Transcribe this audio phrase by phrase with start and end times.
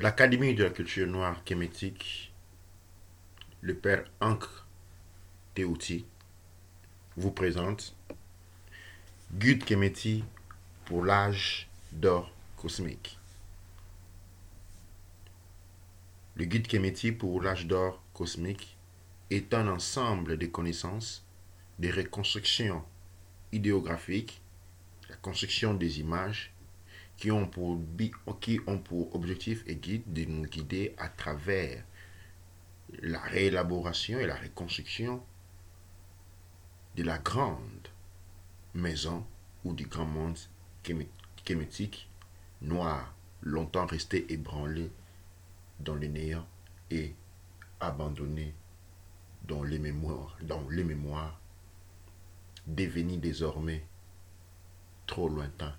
[0.00, 2.32] l'Académie de la culture noire kémétique,
[3.60, 4.46] le père Ankh
[5.54, 6.06] Teouti,
[7.18, 7.94] vous présente
[9.34, 10.24] Guide Kéméti
[10.86, 13.18] pour l'âge d'or cosmique.
[16.34, 18.78] Le guide Kéméti pour l'âge d'or cosmique
[19.28, 21.26] est un ensemble de connaissances,
[21.78, 22.82] des reconstructions
[23.52, 24.40] idéographiques,
[25.10, 26.54] la construction des images
[27.20, 27.78] qui ont pour,
[28.40, 31.84] qui ont pour objectif et guide de nous guider à travers
[33.02, 35.22] la réélaboration et la reconstruction
[36.96, 37.88] de la grande
[38.72, 39.26] maison
[39.64, 40.38] ou du grand monde
[41.44, 42.08] kémétique,
[42.62, 44.90] noir, longtemps resté ébranlé
[45.78, 46.48] dans le néant
[46.90, 47.14] et
[47.80, 48.54] abandonné
[49.42, 51.38] dans les mémoires, dans les mémoires,
[52.66, 53.84] devenu désormais
[55.06, 55.74] trop lointain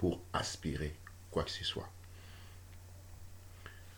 [0.00, 0.96] pour aspirer
[1.30, 1.90] quoi que ce soit.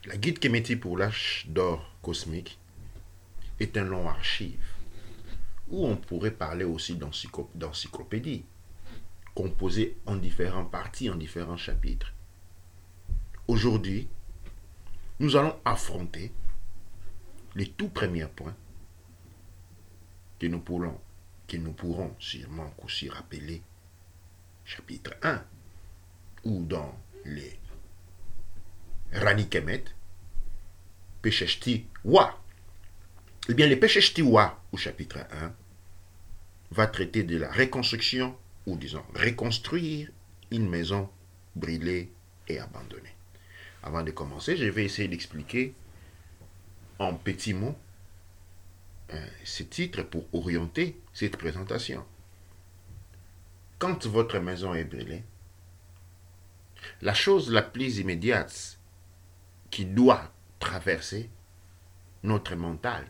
[0.04, 2.58] La guide Keméti pour l'âge d'or cosmique
[3.60, 4.66] est un long archive
[5.68, 6.98] où on pourrait parler aussi
[7.54, 8.44] d'encyclopédie,
[9.36, 12.12] composée en différentes parties, en différents chapitres.
[13.46, 14.08] Aujourd'hui,
[15.20, 16.32] nous allons affronter
[17.54, 18.56] les tout premiers points
[20.40, 21.00] que nous pourrons,
[21.46, 23.62] que nous pourrons sûrement aussi rappeler,
[24.64, 25.44] chapitre 1,
[26.44, 27.58] ou dans les
[29.12, 29.84] Rani Kemet,
[31.20, 32.38] Pesheshti Wa.
[33.48, 35.54] Eh bien, les Pesheshti Wa, au chapitre 1,
[36.70, 40.10] va traiter de la reconstruction, ou disons, reconstruire
[40.50, 41.08] une maison
[41.54, 42.10] brûlée
[42.48, 43.14] et abandonnée.
[43.82, 45.74] Avant de commencer, je vais essayer d'expliquer
[46.98, 47.76] en petits mots
[49.12, 52.04] euh, ce titre pour orienter cette présentation.
[53.78, 55.24] Quand votre maison est brûlée,
[57.00, 58.78] la chose la plus immédiate
[59.70, 61.30] qui doit traverser
[62.22, 63.06] notre mental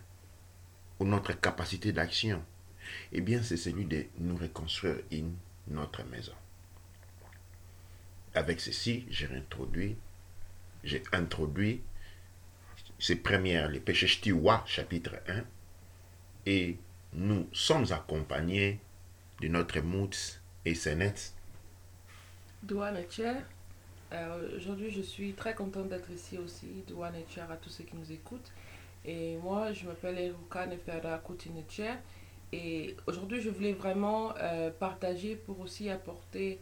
[0.99, 2.43] ou notre capacité d'action,
[3.13, 5.35] eh bien, c'est celui de nous reconstruire une,
[5.69, 6.35] notre maison.
[8.35, 9.97] Avec ceci, j'ai introduit,
[10.85, 11.83] j'ai introduit
[12.99, 14.07] ces premières, les péchés
[14.67, 15.45] chapitre 1,
[16.47, 16.79] et
[17.15, 18.81] nous sommes accompagnés
[19.41, 21.15] de notre Moutz et Senet.
[22.63, 23.05] Douane
[24.13, 26.85] euh, Aujourd'hui, je suis très contente d'être ici aussi.
[26.87, 28.53] Douane et à tous ceux qui nous écoutent.
[29.05, 31.95] Et moi, je m'appelle Eruka Nefera Koutinecher.
[32.53, 36.61] Et aujourd'hui, je voulais vraiment euh, partager pour aussi apporter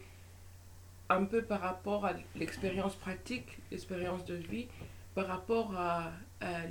[1.08, 4.68] un peu par rapport à l'expérience pratique, l'expérience de vie,
[5.14, 6.12] par rapport à,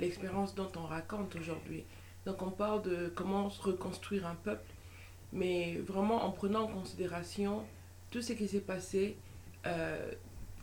[0.00, 1.84] l'expérience dont on raconte aujourd'hui.
[2.26, 4.68] Donc on parle de comment reconstruire un peuple,
[5.32, 7.62] mais vraiment en prenant en considération
[8.10, 9.16] tout ce qui s'est passé
[9.66, 10.10] euh,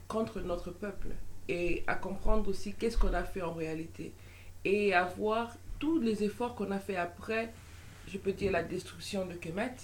[0.08, 1.10] contre notre peuple
[1.48, 4.14] et à comprendre aussi qu'est-ce qu'on a fait en réalité
[4.66, 7.54] et à voir tous les efforts qu'on a fait après,
[8.08, 9.76] je peux dire la destruction de Kemet,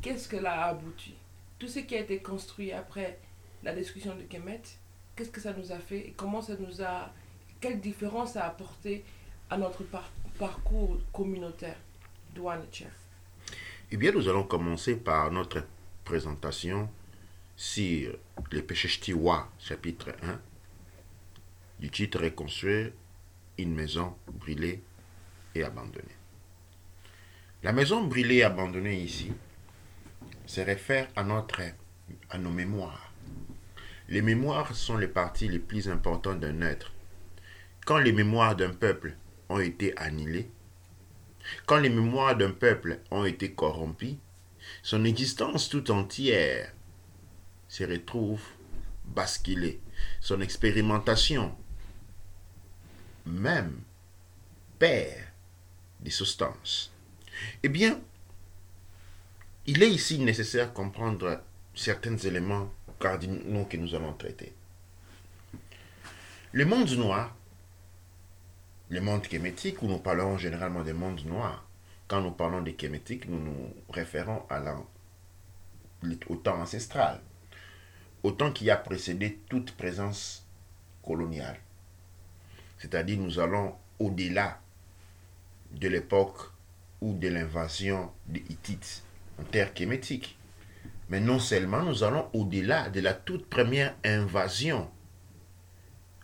[0.00, 1.14] qu'est-ce que a abouti?
[1.58, 3.18] Tout ce qui a été construit après
[3.62, 4.62] la destruction de Kemet,
[5.16, 7.10] qu'est-ce que ça nous a fait et comment ça nous a,
[7.60, 9.04] quelle différence ça a apporté
[9.50, 9.84] à notre
[10.38, 11.76] parcours communautaire?
[12.34, 12.62] Douane
[13.90, 15.64] Eh bien, nous allons commencer par notre
[16.04, 16.88] présentation
[17.60, 18.16] sur
[18.66, 20.40] péchés ch'tiwa, chapitre 1,
[21.78, 22.90] du titre Reconstruire
[23.58, 24.82] une maison brûlée
[25.54, 26.16] et abandonnée.
[27.62, 29.30] La maison brûlée et abandonnée ici
[30.46, 31.60] se réfère à, notre,
[32.30, 33.12] à nos mémoires.
[34.08, 36.94] Les mémoires sont les parties les plus importantes d'un être.
[37.84, 39.18] Quand les mémoires d'un peuple
[39.50, 40.50] ont été annihilés,
[41.66, 44.18] quand les mémoires d'un peuple ont été corrompies,
[44.82, 46.72] son existence tout entière
[47.70, 48.42] se retrouve
[49.04, 49.80] basculée.
[50.20, 51.54] Son expérimentation
[53.24, 53.80] même
[54.78, 55.14] perd
[56.00, 56.92] des substances.
[57.62, 58.00] Eh bien,
[59.66, 61.42] il est ici nécessaire de comprendre
[61.72, 64.52] certains éléments cardinaux que nous allons traiter.
[66.52, 67.36] Le monde noir
[68.88, 71.64] le monde kémétique, où nous parlons généralement des mondes noirs.
[72.08, 74.60] Quand nous parlons des kémétiques, nous nous référons à
[76.28, 77.20] au temps ancestral,
[78.22, 80.46] au temps qui a précédé toute présence
[81.02, 81.58] coloniale.
[82.78, 84.60] C'est-à-dire nous allons au-delà
[85.72, 86.50] de l'époque
[87.00, 89.02] ou de l'invasion des Hittites
[89.38, 90.36] en terre kémétique.
[91.08, 94.90] Mais non seulement nous allons au-delà de la toute première invasion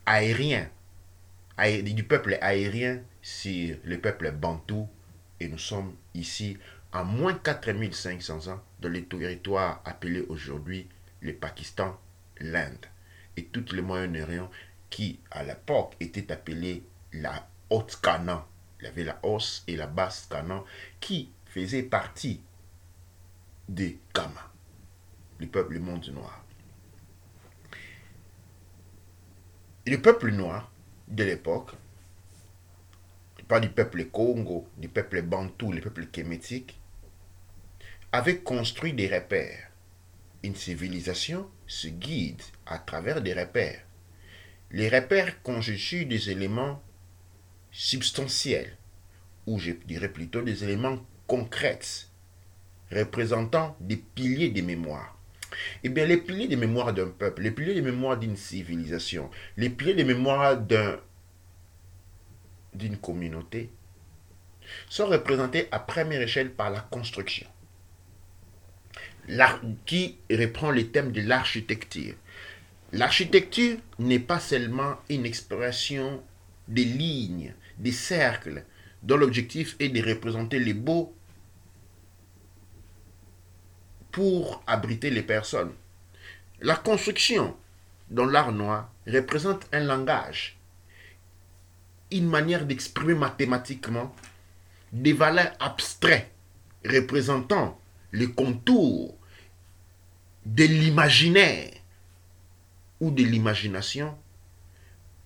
[0.04, 0.68] aérienne
[1.82, 4.88] du peuple aérien sur le peuple bantou.
[5.40, 6.56] Et nous sommes ici
[6.92, 10.88] à moins 4500 ans dans les territoires appelés aujourd'hui
[11.26, 11.98] le Pakistan,
[12.38, 12.86] l'Inde
[13.36, 14.50] et toutes les Moyen-Orient
[14.88, 18.46] qui à l'époque était appelée la Haute Canaan.
[18.80, 20.64] Il y avait la Hausse et la Basse Canaan
[21.00, 22.40] qui faisaient partie
[23.68, 24.52] des Kama,
[25.38, 26.44] le peuple monde noir.
[29.86, 30.70] Le peuple noir
[31.08, 31.72] de l'époque,
[33.48, 36.78] pas du peuple Congo, du peuple Bantou, le peuple kémétique,
[38.12, 39.70] avait construit des repères.
[40.42, 43.82] Une civilisation se guide à travers des repères.
[44.70, 46.82] Les repères constituent des éléments
[47.70, 48.76] substantiels,
[49.46, 51.78] ou je dirais plutôt des éléments concrets,
[52.90, 55.18] représentant des piliers de mémoire.
[55.82, 59.70] Eh bien, les piliers de mémoire d'un peuple, les piliers de mémoire d'une civilisation, les
[59.70, 60.98] piliers de mémoire d'un,
[62.74, 63.70] d'une communauté
[64.88, 67.46] sont représentés à première échelle par la construction,
[69.84, 72.14] qui reprend les thèmes de l'architecture.
[72.92, 76.22] L'architecture n'est pas seulement une expression
[76.68, 78.64] des lignes, des cercles,
[79.02, 81.14] dont l'objectif est de représenter les beaux
[84.12, 85.72] pour abriter les personnes.
[86.60, 87.56] La construction
[88.10, 90.56] dans l'art noir représente un langage,
[92.10, 94.14] une manière d'exprimer mathématiquement
[94.92, 96.30] des valeurs abstraites
[96.84, 97.80] représentant
[98.12, 99.16] les contours
[100.44, 101.72] de l'imaginaire
[103.00, 104.16] ou de l'imagination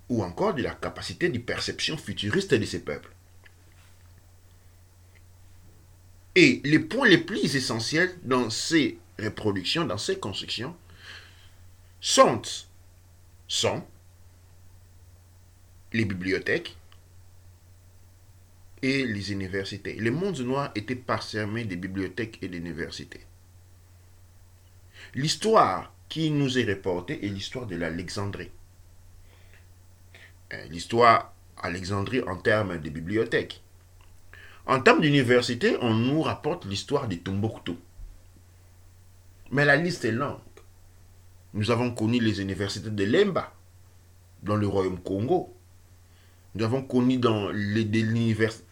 [0.09, 3.13] ou encore de la capacité de perception futuriste de ces peuples.
[6.35, 10.77] Et les points les plus essentiels dans ces reproductions, dans ces constructions,
[12.01, 12.43] sont,
[13.47, 13.85] sont
[15.93, 16.77] les bibliothèques
[18.83, 19.95] et les universités.
[19.95, 23.21] Le monde noir était parsemé des bibliothèques et d'universités.
[25.15, 28.51] L'histoire qui nous est reportée est l'histoire de l'Alexandrie.
[30.53, 33.63] Euh, l'histoire Alexandrie en termes de bibliothèques.
[34.67, 37.77] En termes d'université, on nous rapporte l'histoire de Tombouctou.
[39.51, 40.39] Mais la liste est longue.
[41.55, 43.53] Nous avons connu les universités de Lemba,
[44.43, 45.55] dans le royaume Congo.
[46.55, 48.65] Nous avons connu dans les, universités,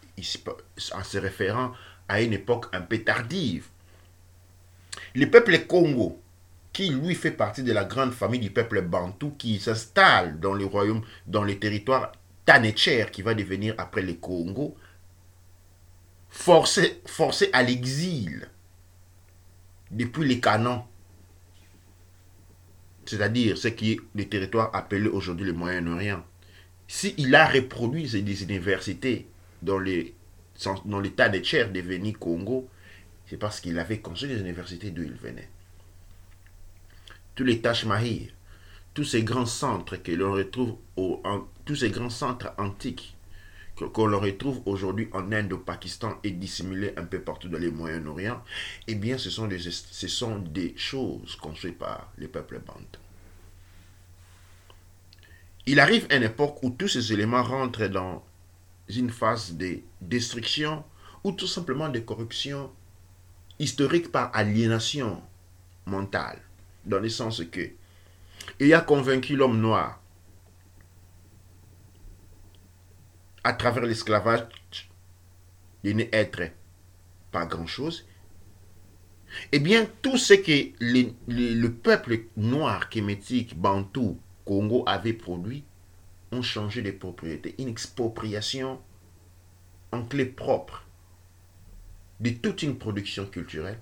[0.92, 1.72] en se référant
[2.08, 3.66] à une époque un peu tardive.
[5.14, 6.20] Le peuple Congo,
[6.72, 10.64] qui lui fait partie de la grande famille du peuple Bantou, qui s'installe dans le
[10.64, 12.12] royaume, dans le territoire
[12.44, 14.76] Tanetcher, qui va devenir après le Congo,
[16.28, 18.48] forcé, forcé à l'exil
[19.90, 20.84] depuis les canons,
[23.06, 26.24] c'est-à-dire ce qui est le territoire appelé aujourd'hui le Moyen-Orient.
[26.86, 29.26] S'il a reproduit des universités
[29.62, 30.14] dans les
[31.02, 32.68] l'état de Tchèr devenu Congo,
[33.26, 35.48] c'est parce qu'il avait construit des universités d'où il venait.
[37.34, 38.30] Tous les Taj Mahir,
[38.94, 41.22] tous ces grands centres que l'on retrouve au,
[41.64, 43.14] tous ces grands centres antiques
[43.76, 47.70] qu'on le retrouve aujourd'hui en Inde, au Pakistan et dissimulés un peu partout dans les
[47.70, 48.42] Moyen-Orient,
[48.88, 53.00] eh bien, ce sont, des, ce sont des choses construites par les peuples bantous.
[55.66, 58.24] Il arrive une époque où tous ces éléments rentrent dans
[58.88, 60.84] une phase de destruction
[61.24, 62.70] ou tout simplement de corruption
[63.58, 65.22] historique par aliénation
[65.86, 66.40] mentale,
[66.84, 67.70] dans le sens que
[68.60, 70.00] il a convaincu l'homme noir
[73.44, 74.46] à travers l'esclavage,
[75.84, 76.42] de n'être
[77.30, 78.06] pas grand-chose,
[79.52, 85.64] eh bien, tout ce que le peuple noir, kémétique, bantou, Congo avait produit,
[86.32, 87.54] ont changé de propriété.
[87.58, 88.80] Une expropriation
[89.92, 90.84] en clé propre
[92.20, 93.78] de toute une production culturelle,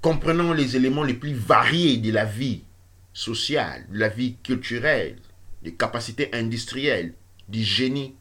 [0.00, 2.64] comprenant les éléments les plus variés de la vie
[3.12, 5.18] sociale, de la vie culturelle,
[5.62, 7.14] des capacités industrielles,
[7.48, 8.14] du génie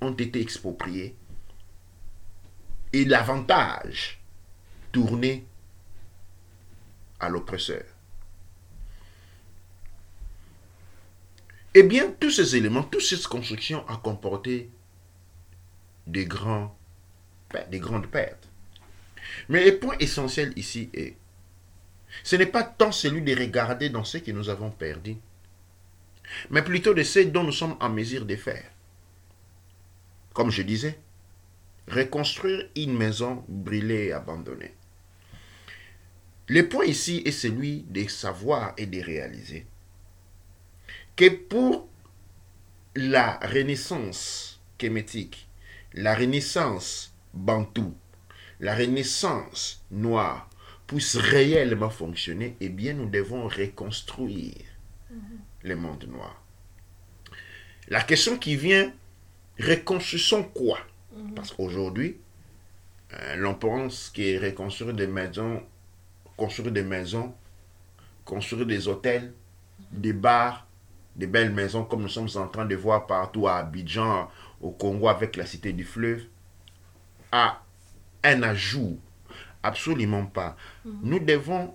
[0.00, 1.16] ont été expropriés
[2.92, 4.20] et l'avantage
[4.92, 5.46] tourné
[7.20, 7.84] à l'oppresseur.
[11.78, 14.70] Eh bien, tous ces éléments, toutes ces constructions ont comporté
[16.06, 16.26] des,
[17.70, 18.48] des grandes pertes.
[19.50, 21.16] Mais le point essentiel ici est,
[22.22, 25.16] ce n'est pas tant celui de regarder dans ce que nous avons perdu,
[26.48, 28.70] mais plutôt de ce dont nous sommes en mesure de faire.
[30.32, 30.98] Comme je disais,
[31.88, 34.74] reconstruire une maison brûlée et abandonnée.
[36.48, 39.66] Le point ici est celui de savoir et de réaliser
[41.16, 41.88] que pour
[42.94, 45.48] la renaissance kémétique,
[45.94, 47.94] la renaissance bantou,
[48.60, 50.48] la renaissance noire
[50.86, 54.54] puisse réellement fonctionner, eh bien nous devons reconstruire
[55.64, 56.40] les mondes noirs.
[57.88, 58.92] La question qui vient,
[59.58, 60.78] reconstruisons quoi?
[61.34, 62.18] Parce qu'aujourd'hui,
[63.14, 65.62] euh, l'on pense que reconstruire des maisons,
[66.36, 67.34] construire des maisons,
[68.24, 69.32] construire des hôtels,
[69.90, 70.65] des bars,
[71.16, 74.28] des belles maisons comme nous sommes en train de voir partout à Abidjan,
[74.60, 76.24] au Congo avec la cité du fleuve,
[77.32, 77.62] a
[78.22, 78.98] un ajout.
[79.62, 80.56] Absolument pas.
[80.84, 81.74] Nous devons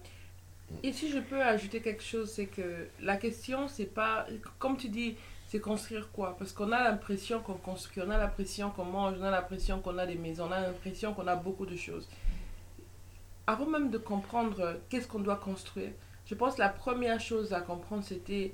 [0.84, 4.28] Et si je peux ajouter quelque chose, c'est que la question, c'est pas,
[4.60, 5.16] comme tu dis,
[5.48, 6.38] c'est construire quoi?
[6.38, 9.98] Parce qu'on a l'impression qu'on construit, on a l'impression qu'on mange, on a l'impression qu'on
[9.98, 12.08] a des maisons, on a l'impression qu'on a beaucoup de choses.
[13.48, 15.92] Avant même de comprendre qu'est-ce qu'on doit construire,
[16.26, 18.54] je pense que la première chose à comprendre, c'était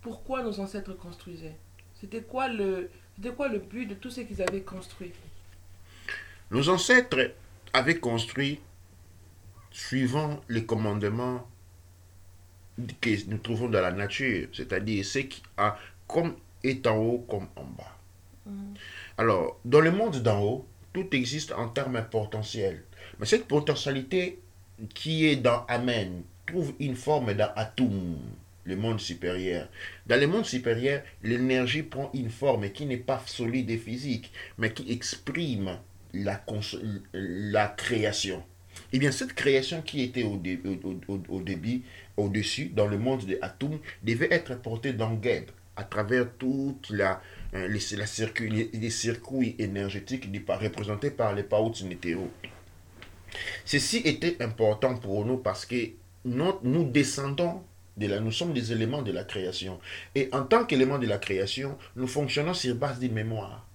[0.00, 1.56] pourquoi nos ancêtres construisaient?
[2.00, 5.12] C'était quoi le, c'était quoi le but de tout ce qu'ils avaient construit?
[6.50, 7.32] Nos ancêtres
[7.72, 8.60] avaient construit
[9.70, 11.46] suivant les commandements
[13.00, 15.76] que nous trouvons dans la nature, c'est-à-dire ce qui a
[16.06, 17.96] comme est en haut comme en bas.
[19.18, 22.84] Alors, dans le monde d'en haut, tout existe en termes potentiels.
[23.18, 24.40] Mais cette potentialité
[24.94, 28.16] qui est dans Amen trouve une forme dans Atum,
[28.68, 29.68] le monde supérieur.
[30.06, 34.72] Dans le monde supérieur, l'énergie prend une forme qui n'est pas solide et physique, mais
[34.72, 35.78] qui exprime
[36.12, 36.44] la,
[37.12, 38.42] la création.
[38.92, 41.82] Eh bien, cette création qui était au, dé- au, au- au débit,
[42.16, 45.46] au-dessus, dans le monde de Atum, devait être portée dans Geb,
[45.76, 47.20] à travers toute la,
[47.54, 50.28] euh, les, la circuit, les, circuits énergétiques
[50.60, 52.30] représentés par les Paouts Netero.
[53.64, 55.90] Ceci était important pour nous parce que
[56.24, 57.62] nous, nous descendons
[57.98, 59.80] nous sommes des éléments de la création.
[60.14, 63.66] Et en tant qu'éléments de la création, nous fonctionnons sur base des mémoires.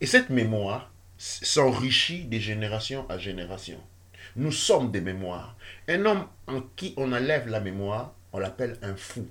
[0.00, 3.80] Et cette mémoire s'enrichit de génération à génération.
[4.36, 5.56] Nous sommes des mémoires.
[5.88, 9.26] Un homme en qui on enlève la mémoire, on l'appelle un fou.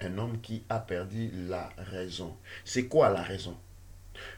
[0.00, 2.36] Un homme qui a perdu la raison.
[2.64, 3.56] C'est quoi la raison?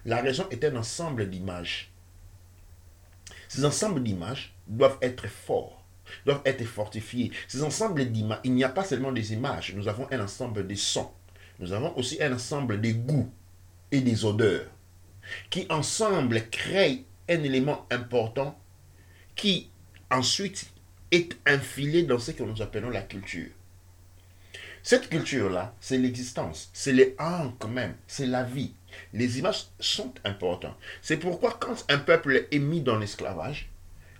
[0.04, 1.90] La raison est un ensemble d'images.
[3.48, 5.79] Ces ensembles d'images doivent être forts,
[6.26, 7.30] doivent être fortifiés.
[7.48, 10.74] Ces ensembles d'images, il n'y a pas seulement des images, nous avons un ensemble de
[10.74, 11.10] sons.
[11.58, 13.30] Nous avons aussi un ensemble de goûts
[13.92, 14.66] et des odeurs
[15.50, 18.58] qui ensemble créent un élément important
[19.36, 19.70] qui
[20.10, 20.70] ensuite
[21.10, 23.50] est infilé dans ce que nous appelons la culture.
[24.82, 28.72] Cette culture-là, c'est l'existence, c'est les ancres même, c'est la vie.
[29.12, 30.76] Les images sont importantes.
[31.02, 33.69] C'est pourquoi quand un peuple est mis dans l'esclavage,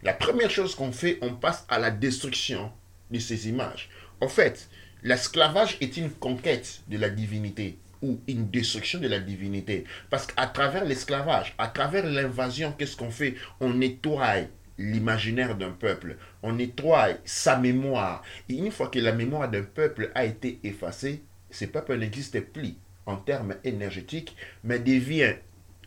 [0.02, 2.72] la première chose qu'on fait, on passe à la destruction
[3.10, 3.90] de ces images.
[4.20, 4.68] En fait,
[5.02, 9.84] l'esclavage est une conquête de la divinité ou une destruction de la divinité.
[10.08, 13.34] Parce qu'à travers l'esclavage, à travers l'invasion, qu'est-ce qu'on fait?
[13.60, 14.46] On nettoie
[14.78, 18.22] l'imaginaire d'un peuple, on nettoie sa mémoire.
[18.48, 22.74] Et une fois que la mémoire d'un peuple a été effacée, ce peuple n'existe plus
[23.04, 25.34] en termes énergétiques, mais devient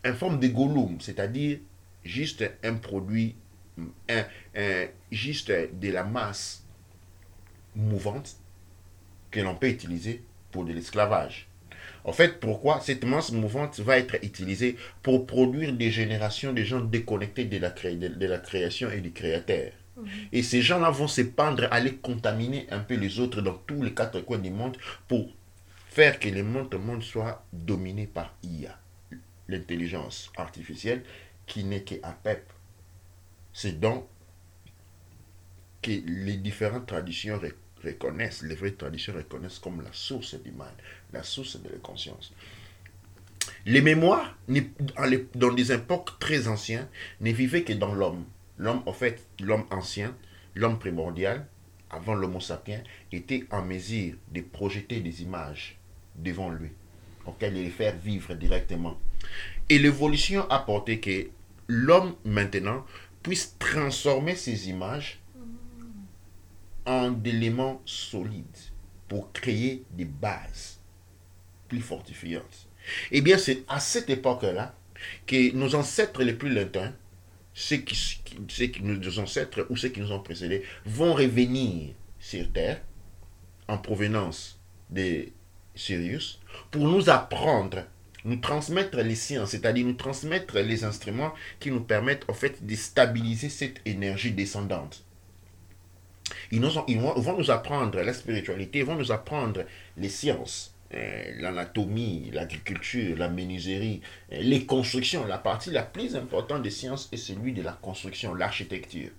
[0.05, 1.60] une forme de gollum, c'est-à-dire
[2.03, 3.36] juste un produit,
[4.10, 4.25] un,
[4.56, 6.63] un- juste de la masse
[7.75, 8.36] mouvante
[9.32, 11.48] que l'on peut utiliser pour de l'esclavage.
[12.03, 16.82] En fait, pourquoi cette masse mouvante va être utilisée pour produire des générations de gens
[16.82, 19.72] déconnectés de la, cré- de- la création et du créateur?
[20.32, 23.94] Et ces gens-là vont se pendre, aller contaminer un peu les autres dans tous les
[23.94, 24.77] quatre coins du monde
[25.08, 25.30] pour
[25.89, 28.77] faire que le monde, le monde soit dominé par IA,
[29.48, 31.03] l'intelligence artificielle,
[31.46, 32.44] qui n'est qu'à PEP.
[33.53, 34.07] C'est donc
[35.81, 40.74] que les différentes traditions re- reconnaissent, les vraies traditions reconnaissent comme la source du mal,
[41.12, 42.33] la source de la conscience.
[43.65, 46.88] Les mémoires, dans des époques très anciennes,
[47.22, 48.25] ne vivaient que dans l'homme.
[48.57, 50.15] L'homme, en fait, l'homme ancien,
[50.55, 51.45] l'homme primordial,
[51.89, 52.81] avant l'homo sapiens,
[53.12, 55.77] était en mesure de projeter des images
[56.15, 56.69] devant lui,
[57.25, 58.98] auxquelles il les faire vivre directement.
[59.69, 61.27] Et l'évolution a porté que
[61.67, 62.86] l'homme, maintenant,
[63.24, 65.20] puisse transformer ces images
[66.86, 68.44] en éléments solides
[69.08, 70.80] pour créer des bases
[71.68, 72.68] plus fortifiantes.
[73.12, 74.75] Eh bien, c'est à cette époque-là
[75.25, 76.94] que nos ancêtres les plus lointains,
[77.53, 77.96] ceux qui,
[78.50, 82.82] ceux qui- nos ancêtres ou ceux qui nous ont précédés, vont revenir sur Terre
[83.68, 85.27] en provenance de
[85.75, 86.39] Sirius
[86.72, 87.86] pour nous apprendre,
[88.25, 92.75] nous transmettre les sciences, c'est-à-dire nous transmettre les instruments qui nous permettent en fait de
[92.75, 95.03] stabiliser cette énergie descendante.
[96.51, 99.65] Ils, nous vont, nous apprendre la spiritualité, ils vont nous apprendre
[99.98, 104.01] les sciences, euh, l'anatomie, l'agriculture, la menuiserie,
[104.32, 105.25] euh, les constructions.
[105.25, 109.10] La partie la plus importante des sciences est celui de la construction, l'architecture.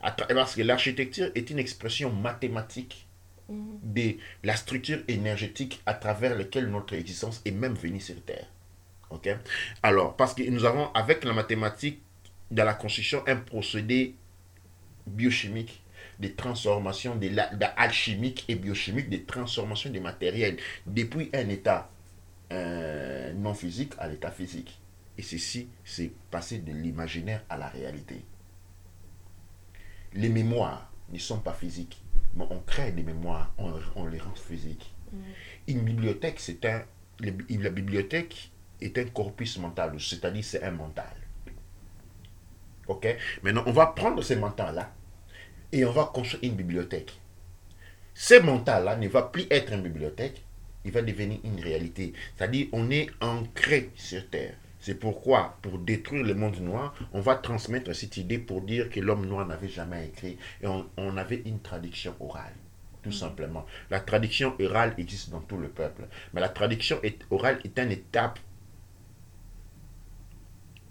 [0.00, 3.07] Parce que l'architecture est une expression mathématique
[3.48, 8.46] De la structure énergétique à travers laquelle notre existence est même venue sur Terre.
[9.10, 9.28] Ok?
[9.82, 12.02] Alors, parce que nous avons, avec la mathématique,
[12.50, 14.14] dans la construction, un procédé
[15.06, 15.82] biochimique
[16.18, 21.90] de la, de alchimique et biochimique des transformations des matériels depuis un état
[22.52, 24.80] euh, non physique à l'état physique.
[25.16, 28.24] Et ceci, c'est passer de l'imaginaire à la réalité.
[30.14, 32.00] Les mémoires ne sont pas physiques,
[32.50, 34.94] on crée des mémoires, on, on les rend physiques.
[35.66, 36.82] Une bibliothèque, c'est un.
[37.20, 41.16] La bibliothèque est un corpus mental, c'est-à-dire c'est un mental.
[42.86, 43.06] Ok?
[43.42, 44.92] Maintenant, on va prendre ce mental-là
[45.72, 47.20] et on va construire une bibliothèque.
[48.14, 50.42] Ce mental-là ne va plus être une bibliothèque,
[50.84, 52.12] il va devenir une réalité.
[52.36, 54.54] C'est-à-dire, on est ancré sur Terre.
[54.80, 59.00] C'est pourquoi, pour détruire le monde noir, on va transmettre cette idée pour dire que
[59.00, 60.38] l'homme noir n'avait jamais écrit.
[60.62, 62.54] Et on, on avait une traduction orale,
[63.02, 63.66] tout simplement.
[63.90, 66.02] La traduction orale existe dans tout le peuple.
[66.32, 68.38] Mais la traduction est- orale est une étape,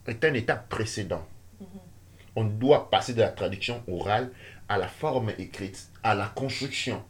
[0.07, 1.27] est une étape précédente.
[2.35, 4.31] On doit passer de la traduction orale
[4.69, 7.03] à la forme écrite, à la construction.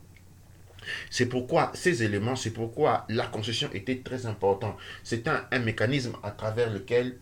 [1.10, 4.76] C'est pourquoi ces éléments, c'est pourquoi la construction était très importante.
[5.04, 7.18] C'est un, mécanisme à travers lequel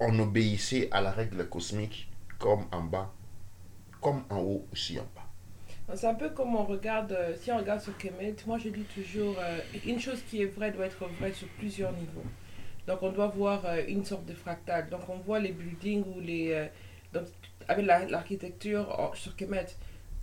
[0.00, 2.08] on obéissait à la règle cosmique
[2.38, 3.12] comme en bas,
[4.00, 5.94] comme en haut aussi en bas.
[5.94, 8.84] C'est un peu comme on regarde, euh, si on regarde sur Kemet, moi je dis
[8.94, 12.24] toujours, euh, une chose qui est vraie doit être vraie sur plusieurs niveaux.
[12.86, 14.88] Donc on doit voir euh, une sorte de fractal.
[14.90, 16.68] Donc on voit les buildings ou les...
[17.12, 17.24] donc,
[17.68, 19.66] avec la- l'architecture en- sur Kemet.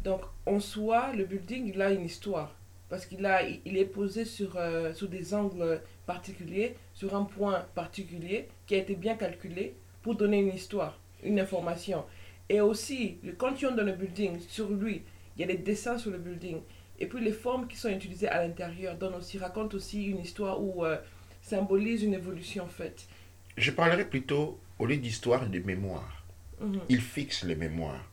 [0.04, 2.56] Donc en soi, le building, il a une histoire.
[2.90, 7.66] Parce qu'il a, il est posé sur, euh, sur des angles particuliers, sur un point
[7.76, 12.04] particulier qui a été bien calculé pour donner une histoire, une information.
[12.50, 15.04] Et aussi, le- quand tu entres dans le building, sur lui,
[15.38, 16.62] il y a des dessins sur le building.
[16.98, 20.60] Et puis les formes qui sont utilisées à l'intérieur donnent aussi, racontent aussi une histoire
[20.62, 20.98] ou euh,
[21.44, 23.08] symbolisent une évolution faite.
[23.56, 26.16] Je parlerai plutôt, au lieu d'histoire, de mémoire.
[26.60, 26.80] Mhm.
[26.90, 28.09] il fixe les mémoires.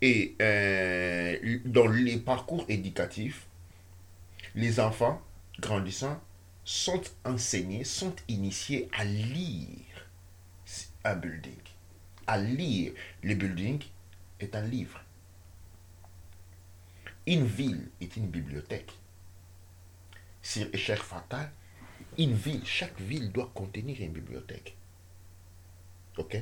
[0.00, 3.46] Et euh, dans les parcours éducatifs,
[4.54, 5.22] les enfants
[5.58, 6.20] grandissant
[6.64, 9.92] sont enseignés, sont initiés à lire
[11.04, 11.58] un building.
[12.26, 12.92] À lire.
[13.22, 13.82] Le building
[14.40, 15.00] est un livre.
[17.26, 18.92] Une ville est une bibliothèque.
[20.40, 21.50] Sur échelle fatale,
[22.18, 24.76] une ville, chaque ville doit contenir une bibliothèque.
[26.18, 26.36] OK?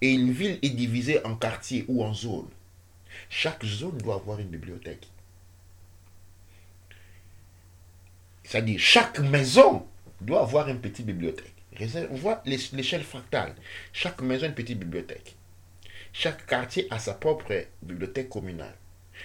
[0.00, 2.50] Et une ville est divisée en quartiers ou en zones.
[3.30, 5.08] Chaque zone doit avoir une bibliothèque.
[8.42, 9.86] C'est-à-dire, chaque maison
[10.20, 11.52] doit avoir une petite bibliothèque.
[12.10, 13.54] On voit l'é- l'échelle fractale.
[13.92, 15.34] Chaque maison a une petite bibliothèque.
[16.12, 18.76] Chaque quartier a sa propre bibliothèque communale.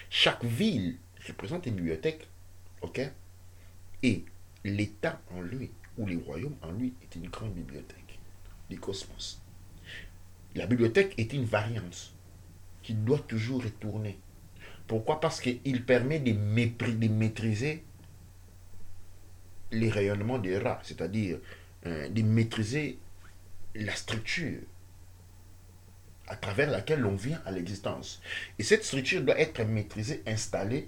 [0.10, 2.28] Chaque ville représente une bibliothèque.
[2.82, 3.02] OK?
[4.02, 4.24] Et
[4.64, 8.18] l'État en lui, ou les royaumes en lui, est une grande bibliothèque
[8.70, 9.39] du cosmos.
[10.56, 12.14] La bibliothèque est une variante
[12.82, 14.18] qui doit toujours retourner.
[14.88, 15.20] Pourquoi?
[15.20, 17.84] Parce qu'il permet de, de maîtriser
[19.72, 21.38] les rayonnements des rats, c'est-à-dire
[21.86, 22.98] euh, de maîtriser
[23.76, 24.60] la structure
[26.28, 28.22] à travers laquelle l'on vient à l'existence.
[28.58, 30.88] Et cette structure doit être maîtrisée, installée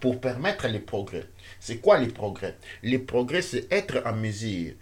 [0.00, 1.26] pour permettre les progrès.
[1.58, 2.56] C'est quoi les progrès?
[2.82, 4.74] Les progrès, c'est être en mesure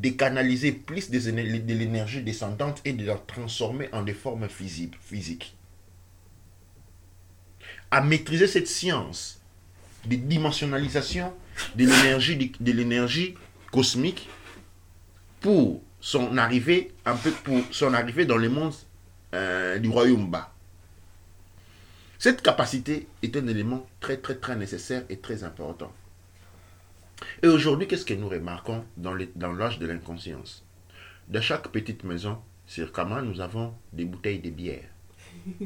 [0.00, 5.56] décanaliser plus de l'énergie descendante et de la transformer en des formes physiques.
[7.90, 9.40] À maîtriser cette science
[10.06, 11.32] de dimensionnalisation
[11.76, 13.34] de l'énergie de l'énergie
[13.70, 14.28] cosmique
[15.40, 18.74] pour son arrivée un peu pour son arrivée dans le monde
[19.32, 20.52] euh, du royaume bas.
[22.18, 25.92] Cette capacité est un élément très très très nécessaire et très important.
[27.42, 29.14] Et aujourd'hui, qu'est-ce que nous remarquons dans
[29.52, 30.64] l'âge de l'inconscience?
[31.28, 34.88] Dans chaque petite maison, sur Kama, nous avons des bouteilles de bière.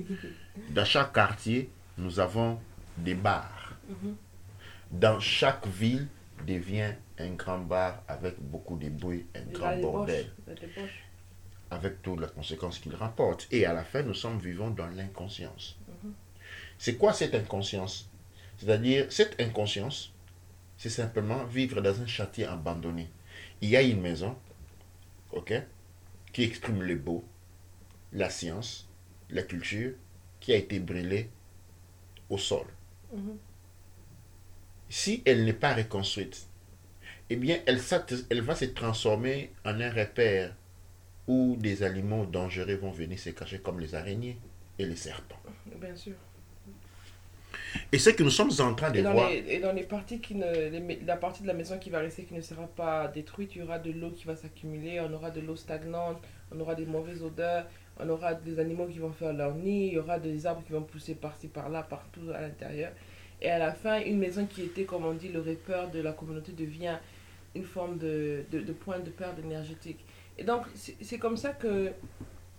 [0.70, 2.58] Dans chaque quartier, nous avons
[2.96, 3.72] des bars.
[3.88, 4.16] Mhm.
[4.90, 6.08] Dans chaque ville
[6.46, 10.30] devient un grand bar avec beaucoup de bruit, un grand bordel,
[11.70, 13.46] avec toutes les conséquences qu'il rapporte.
[13.50, 15.76] Et à la fin, nous sommes vivants dans l'inconscience.
[15.86, 16.12] Mhm.
[16.78, 18.08] C'est quoi cette inconscience?
[18.56, 20.12] C'est-à-dire, cette inconscience,
[20.78, 23.10] c'est simplement vivre dans un châtier abandonné.
[23.60, 24.36] Il y a une maison,
[25.32, 25.52] ok,
[26.32, 27.24] qui exprime le beau,
[28.12, 28.88] la science,
[29.28, 29.94] la culture,
[30.40, 31.30] qui a été brûlée
[32.30, 32.66] au sol.
[33.12, 33.36] Mhm.
[34.88, 36.46] Si elle n'est pas reconstruite,
[37.28, 37.80] eh bien, elle,
[38.30, 40.54] elle va se transformer en un repère
[41.26, 44.38] où des animaux dangereux vont venir se cacher comme les araignées
[44.78, 45.42] et les serpents.
[45.66, 46.14] Bien sûr.
[47.92, 49.82] Et ce que nous sommes en train de Et dans, voir, les, et dans les
[49.84, 52.66] parties qui ne, les la partie de la maison qui va rester, qui ne sera
[52.66, 56.18] pas détruite, il y aura de l'eau qui va s'accumuler, on aura de l'eau stagnante,
[56.54, 57.66] on aura des mauvaises odeurs,
[58.00, 60.72] on aura des animaux qui vont faire leur nid, il y aura des arbres qui
[60.72, 62.92] vont pousser par-ci, par-là, partout à l'intérieur.
[63.40, 66.12] Et à la fin, une maison qui était, comme on dit, le repère de la
[66.12, 66.96] communauté devient
[67.54, 69.98] une forme de, de, de point de perte énergétique.
[70.36, 71.92] Et donc, c'est comme ça que,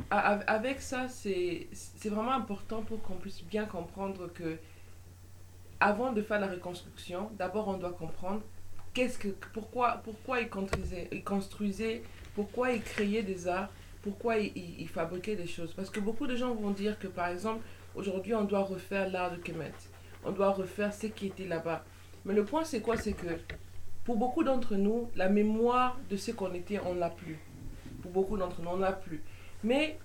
[0.10, 4.58] avec ça, c'est c'est vraiment important pour qu'on puisse bien comprendre que
[5.80, 8.42] avant de faire la reconstruction, d'abord on doit comprendre
[8.94, 12.04] qu'est-ce que, pourquoi, pourquoi ils construisaient, ils construisaient,
[12.36, 13.70] pourquoi ils créaient des arts,
[14.02, 15.74] pourquoi ils, ils- fabriquaient des choses.
[15.74, 17.64] Parce que beaucoup de gens vont dire que par exemple,
[17.96, 19.72] aujourd'hui on doit refaire l'art de Kemet,
[20.26, 21.84] on doit refaire ce qui était là-bas.
[22.26, 22.98] Mais le point c'est quoi?
[22.98, 23.28] C'est que
[24.04, 27.38] pour beaucoup d'entre nous, la mémoire de ce qu'on était, on l'a plus.
[28.02, 29.22] Pour beaucoup d'entre nous, on l'a plus.
[29.64, 30.00] Mais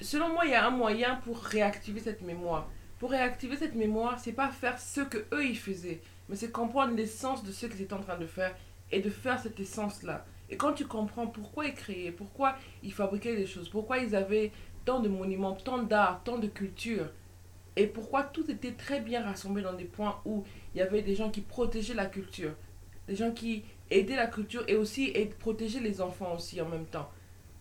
[0.00, 2.68] selon moi, il y a un moyen pour réactiver cette mémoire
[3.00, 6.94] pour réactiver cette mémoire, c'est pas faire ce que eux ils faisaient, mais c'est comprendre
[6.94, 8.54] l'essence de ce qu'ils étaient en train de faire
[8.92, 10.26] et de faire cette essence là.
[10.50, 14.52] Et quand tu comprends pourquoi ils créaient, pourquoi ils fabriquaient des choses, pourquoi ils avaient
[14.84, 17.10] tant de monuments, tant d'art, tant de culture,
[17.74, 21.14] et pourquoi tout était très bien rassemblé dans des points où il y avait des
[21.14, 22.52] gens qui protégeaient la culture,
[23.08, 27.10] des gens qui aidaient la culture et aussi protégeaient les enfants aussi en même temps.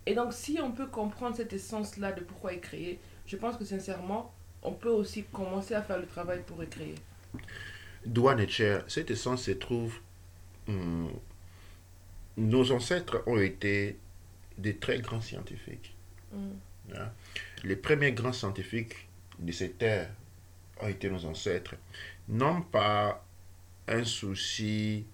[0.05, 3.55] Et donc si on peut comprendre cette essence là de pourquoi ils créaient, je pense
[3.55, 6.95] que sincèrement, on peut aussi commencer à faire le travail pour recréer.
[8.05, 9.99] douane et chair, cette essence se trouve.
[10.67, 11.11] hum,
[12.37, 13.97] nos ancêtres ont été
[14.57, 15.93] des très grands scientifiques.
[16.31, 16.51] Mm.
[16.95, 17.11] hein?
[17.63, 19.07] Les premiers grands scientifiques
[19.39, 20.09] de cette terre
[20.81, 21.75] ont été nos ancêtres,
[22.29, 23.25] non pas
[23.87, 25.05] un souci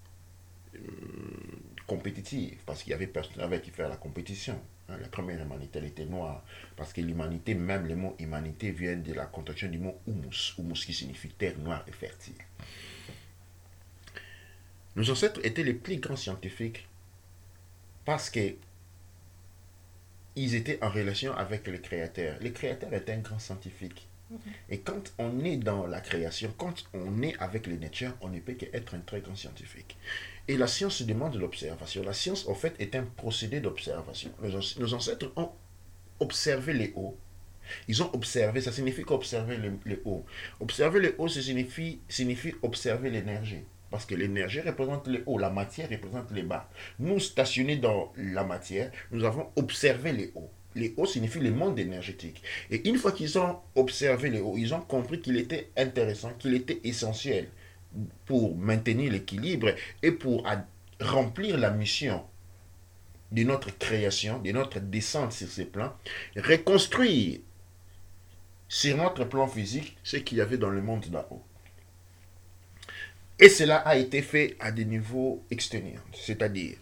[0.74, 4.60] hum, compétitif, parce qu'il y avait personne avec qui faire la compétition.
[4.88, 4.96] Hein.
[5.00, 6.44] La première humanité, elle était noire,
[6.76, 10.84] parce que l'humanité, même le mot humanité, vient de la contraction du mot humus, humus
[10.84, 12.34] qui signifie terre noire et fertile.
[14.96, 16.88] Nos ancêtres étaient les plus grands scientifiques
[18.04, 18.54] parce que
[20.36, 22.38] ils étaient en relation avec le créateur.
[22.40, 24.06] Le créateur est un grand scientifique.
[24.68, 28.40] Et quand on est dans la création, quand on est avec les nature, on ne
[28.40, 29.96] peut qu'être un très grand scientifique.
[30.48, 32.02] Et la science demande de l'observation.
[32.02, 34.30] La science, en fait, est un procédé d'observation.
[34.78, 35.50] Nos ancêtres ont
[36.20, 37.16] observé les hauts.
[37.88, 40.24] Ils ont observé, ça signifie qu'observer les, les hauts.
[40.60, 43.64] Observer les hauts, ça signifie, signifie observer l'énergie.
[43.90, 46.68] Parce que l'énergie représente les hauts, la matière représente les bas.
[46.98, 50.50] Nous, stationnés dans la matière, nous avons observé les hauts.
[50.76, 52.42] Les hauts signifient le monde énergétique.
[52.70, 56.54] Et une fois qu'ils ont observé les hauts, ils ont compris qu'il était intéressant, qu'il
[56.54, 57.48] était essentiel
[58.26, 60.46] pour maintenir l'équilibre et pour
[61.00, 62.22] remplir la mission
[63.32, 65.92] de notre création, de notre descente sur ces plans,
[66.36, 67.40] reconstruire
[68.68, 71.42] sur notre plan physique ce qu'il y avait dans le monde là-haut.
[73.38, 76.76] Et cela a été fait à des niveaux extérieurs, c'est-à-dire,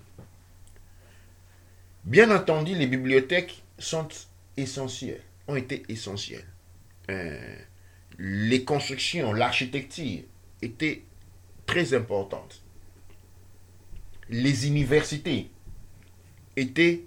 [2.05, 4.09] bien entendu, les bibliothèques sont
[4.57, 6.47] essentielles, ont été essentielles.
[7.11, 7.57] Euh,
[8.19, 10.23] les constructions, l'architecture
[10.63, 11.03] étaient
[11.67, 12.63] très importantes.
[14.31, 15.51] Les universités
[16.57, 17.05] étaient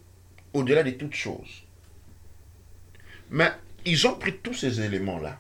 [0.53, 1.63] au-delà de toutes choses.
[3.30, 3.51] Mais
[3.86, 5.39] ils ont pris tous ces éléments-là,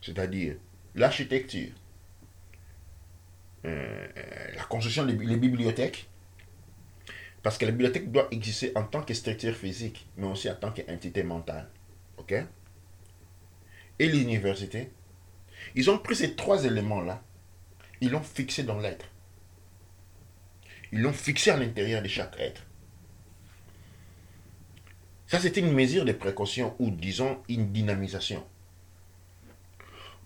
[0.00, 0.56] c'est-à-dire
[0.94, 1.70] l'architecture,
[3.64, 4.06] euh,
[4.54, 6.08] la construction des bibliothèques,
[7.46, 10.72] parce que la bibliothèque doit exister en tant que structure physique, mais aussi en tant
[10.72, 11.70] qu'entité mentale.
[12.16, 12.34] OK?
[14.00, 14.90] Et l'université,
[15.76, 17.22] ils ont pris ces trois éléments-là,
[18.00, 19.06] ils l'ont fixé dans l'être.
[20.90, 22.66] Ils l'ont fixé à l'intérieur de chaque être.
[25.28, 28.44] Ça, c'était une mesure de précaution ou, disons, une dynamisation.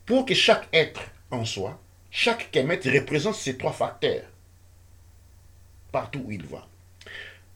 [0.07, 4.25] Pour que chaque être en soi, chaque kémet représente ces trois facteurs
[5.93, 6.67] partout où il va.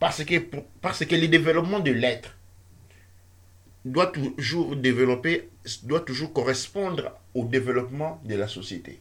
[0.04, 2.36] Parce que, le développement de l'être
[3.86, 9.00] doit toujours doit toujours correspondre au développement de la société.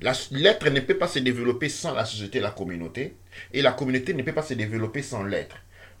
[0.00, 3.14] L'être ne peut pas se développer sans la société, la communauté,
[3.52, 5.58] et la communauté ne peut pas se développer sans l'être.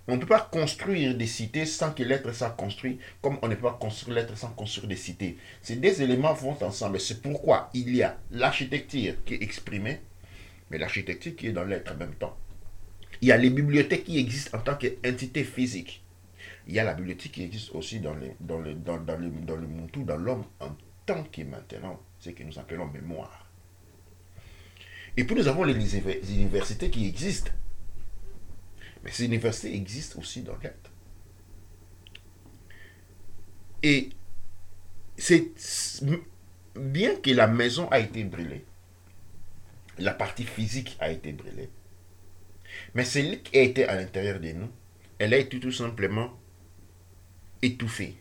[0.08, 3.54] On ne peut pas construire des cités sans que l'être soit construit, comme on ne
[3.54, 5.38] peut pas construire l'être sans construire des cités.
[5.62, 6.98] Ces deux éléments vont ensemble.
[6.98, 10.00] C'est pourquoi il y a l'architecture qui est exprimée,
[10.70, 12.36] mais l'architecture qui est dans l'être en même temps.
[13.22, 16.02] Il y a les bibliothèques qui existent en tant qu'entité physique.
[16.66, 19.90] Il y a la bibliothèque qui existe aussi dans, dans, le, dans, dans, le, monde,
[20.06, 23.50] dans l'homme en tant que maintenant, ce que nous appelons mémoire.
[25.16, 25.74] Et puis nous avons les
[26.32, 27.50] universités qui existent.
[29.02, 30.90] Mais ces universités existent aussi dans l'être.
[33.82, 34.10] Et
[35.16, 35.52] c'est
[36.76, 38.64] bien que la maison a été brûlée,
[39.98, 41.70] la partie physique a été brûlée,
[42.94, 44.70] mais celle qui a été à l'intérieur de nous,
[45.18, 46.38] elle a été tout simplement
[47.62, 48.16] étouffée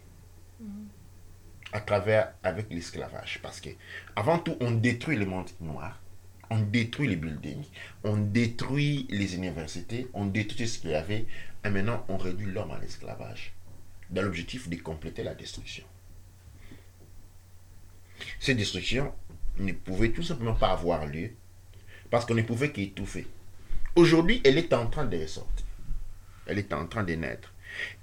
[1.72, 3.40] à travers avec l'esclavage.
[3.42, 3.70] Parce que
[4.16, 6.02] avant tout, on détruit le monde noir,
[6.50, 7.66] on détruit les buildings,
[8.04, 11.26] on détruit les universités, on détruit ce qu'il y avait,
[11.64, 13.54] et maintenant on réduit l'homme à l'esclavage,
[14.10, 15.86] dans l'objectif de compléter la destruction.
[18.40, 19.14] Cette destruction
[19.58, 21.32] ne pouvait tout simplement pas avoir lieu
[22.10, 23.28] parce qu'on ne pouvait qu'étouffer.
[23.96, 25.66] Aujourd'hui, elle est en train de sortir.
[26.46, 27.54] Elle est en train de naître.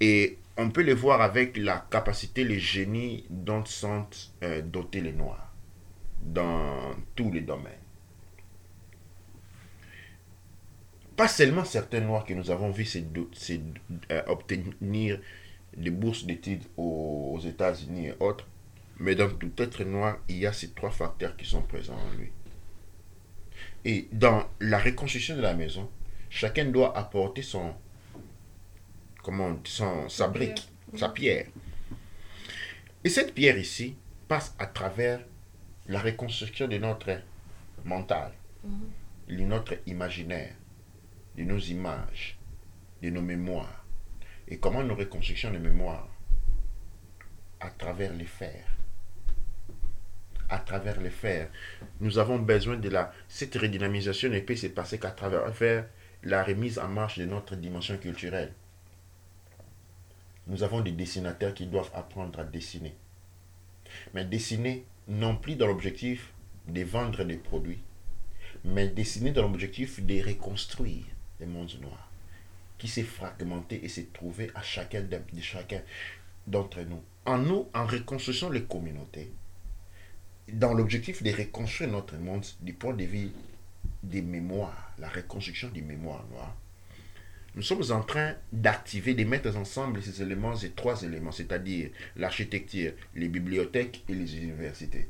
[0.01, 4.07] Et on peut le voir avec la capacité, le génie dont sont
[4.43, 5.53] euh, dotés les Noirs
[6.23, 7.73] dans tous les domaines.
[11.17, 12.89] Pas seulement certains Noirs que nous avons vus
[14.11, 15.21] euh, obtenir
[15.77, 18.47] des bourses d'études aux États-Unis et autres,
[18.99, 22.17] mais dans tout être noir, il y a ces trois facteurs qui sont présents en
[22.17, 22.31] lui.
[23.89, 25.89] Et dans la reconstruction de la maison,
[26.29, 27.73] chacun doit apporter son,
[29.23, 31.47] comment, son, sa brique, sa pierre.
[33.05, 33.95] Et cette pierre ici
[34.27, 35.21] passe à travers
[35.87, 37.21] la reconstruction de notre
[37.85, 38.33] mental,
[39.29, 40.57] de notre imaginaire,
[41.37, 42.37] de nos images,
[43.01, 43.85] de nos mémoires.
[44.49, 46.09] Et comment nous reconstruisons les mémoires?
[47.61, 48.76] À travers les fers
[50.49, 51.49] à travers les fers.
[52.01, 53.13] Nous avons besoin de la...
[53.29, 55.87] Cette redynamisation ne peut se passer qu'à travers faire
[56.23, 58.53] la remise en marche de notre dimension culturelle.
[60.47, 62.95] Nous avons des dessinateurs qui doivent apprendre à dessiner.
[64.15, 66.33] Mais dessiner non plus dans l'objectif
[66.69, 67.83] de vendre des produits,
[68.65, 71.05] mais dessiner dans l'objectif de reconstruire
[71.41, 72.11] le monde noir
[72.79, 75.05] qui s'est fragmenté et s'est trouvé à chacun
[75.41, 75.81] chacun
[76.47, 77.03] d'entre nous.
[77.25, 79.33] En nous, en reconstruisant les communautés,
[80.53, 83.31] dans l'objectif de reconstruire notre monde du point de vue
[84.03, 86.57] des mémoires, la reconstruction des mémoires noires,
[87.57, 92.93] nous sommes en train d'activer, de mettre ensemble ces éléments, ces trois éléments, c'est-à-dire l'architecture,
[93.15, 95.09] les bibliothèques et les universités.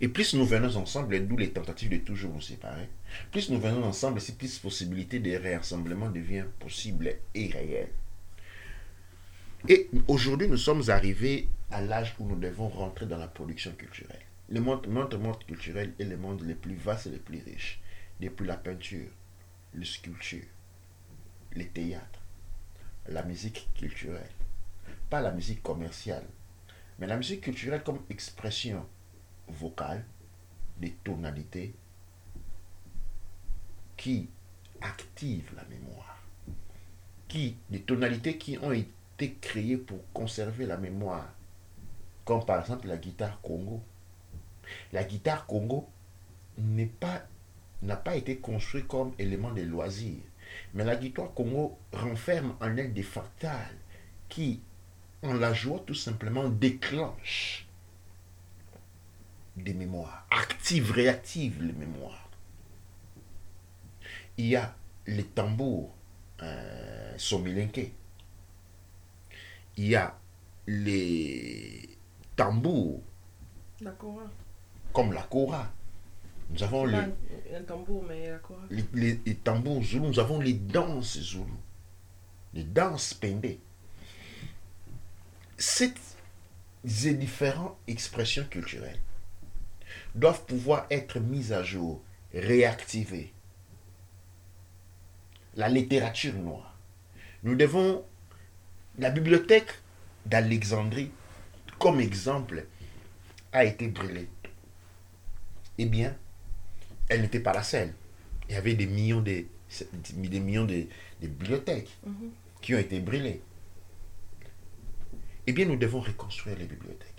[0.00, 2.88] Et plus nous venons ensemble, d'où les tentatives de toujours nous séparer,
[3.30, 7.90] plus nous venons ensemble, c'est plus possibilité de réassemblement devient possible et réelle.
[9.66, 14.20] Et aujourd'hui, nous sommes arrivés à l'âge où nous devons rentrer dans la production culturelle.
[14.50, 17.80] Le monde, notre monde culturel est le monde le plus vaste et le plus riche.
[18.20, 19.08] Depuis la peinture,
[19.72, 20.44] la sculpture,
[21.54, 22.20] les théâtres,
[23.08, 24.30] la musique culturelle.
[25.08, 26.26] Pas la musique commerciale,
[26.98, 28.86] mais la musique culturelle comme expression
[29.48, 30.04] vocale
[30.76, 31.74] des tonalités
[33.96, 34.28] qui
[34.82, 36.22] activent la mémoire.
[37.28, 41.28] Qui, des tonalités qui ont été créé pour conserver la mémoire.
[42.24, 43.82] Comme par exemple la guitare Congo.
[44.92, 45.88] La guitare Congo
[46.58, 47.22] n'est pas
[47.82, 50.16] n'a pas été construite comme élément de loisir.
[50.72, 53.76] Mais la guitare Congo renferme en elle des fractales
[54.28, 54.62] qui,
[55.22, 57.66] en la jouant tout simplement, déclenchent
[59.56, 62.30] des mémoires, active, réactive les mémoires.
[64.38, 64.74] Il y a
[65.06, 65.94] les tambours
[66.42, 67.14] euh,
[69.76, 70.18] il y a
[70.66, 71.88] les
[72.36, 73.02] tambours.
[73.80, 74.24] La kora.
[74.92, 75.70] Comme la kora.
[76.50, 78.60] Nous avons les, un tambour, mais la kora.
[78.70, 80.06] Les, les, tambours zoulous.
[80.06, 81.60] Nous avons les danses zoulous.
[82.52, 83.60] Les danses pendées.
[85.56, 85.94] Ces
[87.14, 89.00] différentes expressions culturelles
[90.14, 93.32] doivent pouvoir être mises à jour, réactivées.
[95.56, 96.76] La littérature noire.
[97.42, 98.04] Nous devons
[98.98, 99.70] la bibliothèque
[100.26, 101.10] d'Alexandrie,
[101.78, 102.66] comme exemple,
[103.52, 104.28] a été brûlée.
[105.78, 106.16] Eh bien,
[107.08, 107.92] elle n'était pas la seule.
[108.48, 109.44] Il y avait des millions de,
[110.14, 110.86] des millions de,
[111.20, 112.30] bibliothèques Mhm.
[112.60, 113.40] qui ont été brûlées.
[115.46, 117.10] Eh bien, nous devons reconstruire les bibliothèques.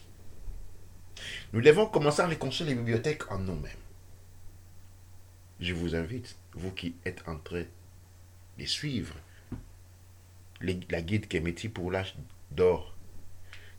[1.53, 3.71] Nous devons commencer à reconstruire les bibliothèques en nous-mêmes.
[5.59, 7.63] Je vous invite, vous qui êtes en train
[8.57, 9.15] de suivre
[10.61, 12.15] la guide Kemeti pour l'âge
[12.51, 12.95] d'or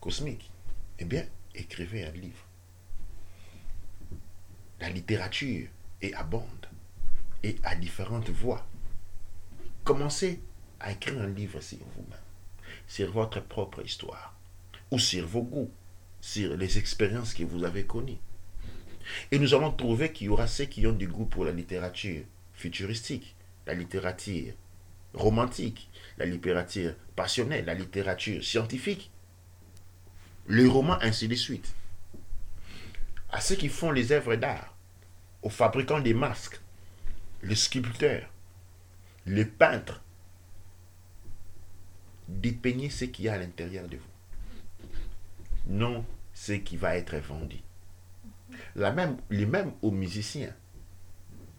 [0.00, 0.50] cosmique,
[0.98, 2.44] eh bien, écrivez un livre.
[4.80, 5.68] La littérature
[6.02, 6.66] est abonde
[7.42, 8.66] et à différentes voies.
[9.84, 10.40] Commencez
[10.80, 12.18] à écrire un livre sur vous-même,
[12.86, 14.36] sur votre propre histoire,
[14.90, 15.70] ou sur vos goûts,
[16.20, 18.18] sur les expériences que vous avez connues.
[19.30, 22.24] Et nous allons trouver qu'il y aura ceux qui ont du goût pour la littérature
[22.52, 23.34] futuristique,
[23.66, 24.54] la littérature
[25.14, 29.10] romantique, la littérature passionnelle, la littérature scientifique,
[30.48, 31.74] les romans, ainsi de suite.
[33.30, 34.74] à ceux qui font les œuvres d'art,
[35.42, 36.60] aux fabricants des masques,
[37.42, 38.28] les sculpteurs,
[39.26, 40.02] les peintres.
[42.28, 44.88] Dépeignez ce qu'il y a à l'intérieur de vous.
[45.66, 47.58] Non ce qui va être vendu.
[48.74, 50.54] La même, les mêmes aux musiciens.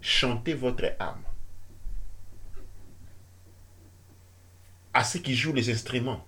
[0.02, 1.24] Chantez votre âme.
[4.98, 6.26] À ceux qui jouent les instruments.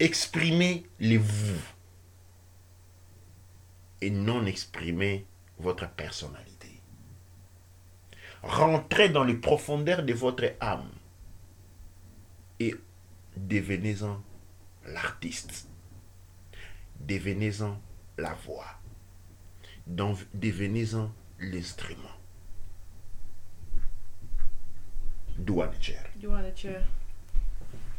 [0.00, 1.62] Exprimez les vous
[4.00, 5.24] et non exprimer
[5.60, 6.82] votre personnalité.
[8.42, 10.90] Rentrez dans les profondeurs de votre âme
[12.58, 12.74] et
[13.36, 14.20] devenez-en
[14.84, 15.68] l'artiste.
[16.98, 17.80] Devenez-en
[18.16, 18.80] la voix.
[19.86, 22.17] Devenez-en l'instrument.
[26.16, 26.52] Douane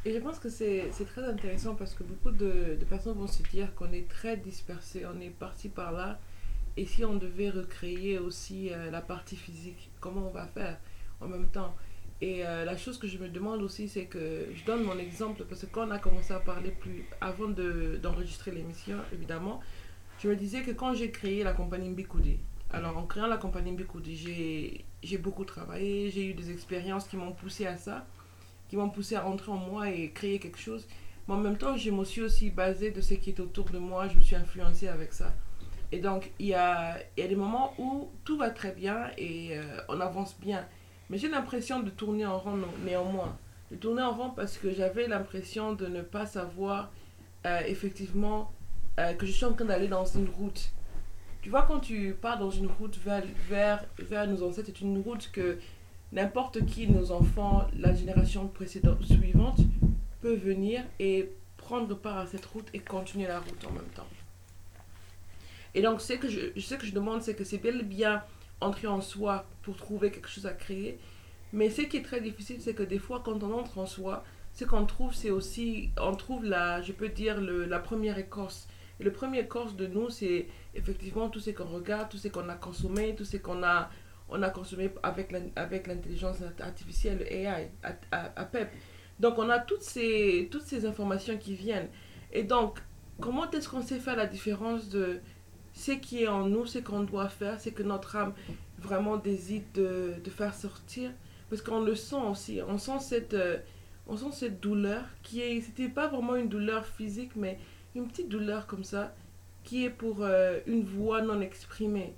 [0.06, 3.44] Et je pense que c'est très intéressant parce que beaucoup de, de personnes vont se
[3.44, 6.20] dire qu'on est très dispersé, on est parti par là.
[6.78, 10.78] Et si on devait recréer aussi euh, la partie physique, comment on va faire
[11.20, 11.76] en même temps?
[12.22, 15.44] Et euh, la chose que je me demande aussi, c'est que je donne mon exemple
[15.48, 19.62] parce que quand on a commencé à parler plus avant d'enregistrer l'émission, évidemment,
[20.22, 22.40] je me disais que quand j'ai créé la compagnie Mbikoudi,
[22.72, 27.32] alors en créant la compagnie Mbikoudi, j'ai beaucoup travaillé, j'ai eu des expériences qui m'ont
[27.32, 28.06] poussé à ça,
[28.70, 30.88] qui m'ont poussé à entrer en moi et créer quelque chose.
[31.28, 33.80] Mais en même temps, je me suis aussi basée de ce qui est autour de
[33.80, 35.34] moi, je me suis influencée avec ça.
[35.92, 39.58] Et donc, il y a, y a des moments où tout va très bien et
[39.58, 40.66] euh, on avance bien.
[41.10, 43.36] Mais j'ai l'impression de tourner en rond néanmoins.
[43.72, 46.92] De tourner en rond parce que j'avais l'impression de ne pas savoir
[47.48, 48.52] euh, effectivement
[49.00, 50.72] euh, que je suis en train d'aller dans une route.
[51.42, 55.00] Tu vois, quand tu pars dans une route vers, vers, vers nos ancêtres, c'est une
[55.00, 55.58] route que
[56.12, 59.60] n'importe qui, nos enfants, la génération précédente, suivante,
[60.22, 64.08] peut venir et prendre part à cette route et continuer la route en même temps.
[65.76, 68.24] Et donc, ce que je, ce que je demande, c'est que c'est bel et bien
[68.60, 71.00] entrer en soi pour trouver quelque chose à créer.
[71.54, 74.26] Mais ce qui est très difficile, c'est que des fois, quand on entre en soi,
[74.54, 78.68] ce qu'on trouve, c'est aussi, on trouve la, je peux dire, le, la première écorce.
[79.00, 82.48] Et le premier écorce de nous, c'est effectivement tout ce qu'on regarde, tout ce qu'on
[82.50, 83.90] a consommé, tout ce qu'on a,
[84.30, 85.32] on a consommé avec
[85.88, 87.72] l'intelligence artificielle, le AI,
[88.12, 88.70] à, PEP.
[89.20, 91.90] Donc, on a toutes ces, toutes ces informations qui viennent.
[92.32, 92.80] Et donc,
[93.20, 95.20] comment est-ce qu'on sait faire la différence de
[95.74, 98.34] ce qui est en nous, ce qu'on doit faire, c'est que notre âme
[98.78, 101.12] vraiment désire de, de faire sortir?
[101.50, 102.60] Parce qu'on le sent aussi.
[102.68, 103.58] On sent cette, euh,
[104.08, 105.62] on sent cette douleur qui est.
[105.62, 107.60] C'était pas vraiment une douleur physique, mais
[107.96, 109.16] une petite douleur comme ça,
[109.64, 112.14] qui est pour euh, une voix non exprimée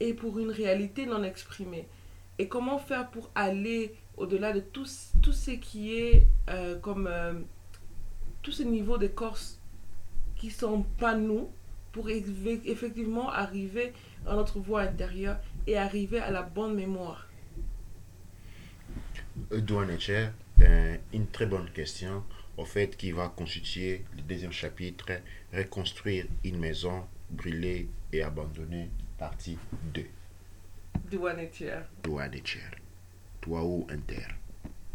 [0.00, 1.86] et pour une réalité non exprimée.
[2.38, 4.86] Et comment faire pour aller au-delà de tout,
[5.22, 7.08] tout ce qui est euh, comme.
[8.42, 9.60] tous ces niveaux d'écorce
[10.36, 11.48] qui sont pas nous
[11.92, 13.92] pour effectivement arriver
[14.26, 17.28] à notre voix intérieure et arriver à la bonne mémoire?
[19.50, 19.96] Douane
[21.12, 22.22] une très bonne question,
[22.56, 25.20] au fait, qui va constituer le deuxième chapitre,
[25.52, 29.58] Reconstruire une maison brûlée et abandonnée, partie
[29.94, 30.04] 2.
[31.10, 31.48] Douane
[32.02, 32.40] Douane
[33.40, 34.26] Toi ou Inter.